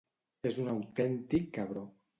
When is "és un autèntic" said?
0.51-1.49